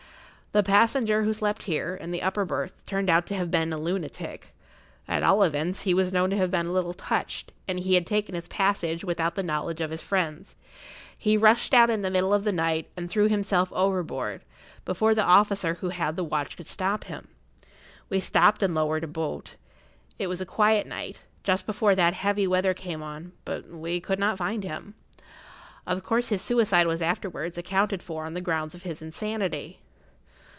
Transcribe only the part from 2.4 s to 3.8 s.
berth, turned out to have been a